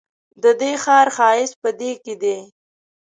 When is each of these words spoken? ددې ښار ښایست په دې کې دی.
ددې 0.43 0.71
ښار 0.83 1.07
ښایست 1.17 1.55
په 1.61 1.69
دې 1.79 1.91
کې 2.03 2.13
دی. 2.21 2.37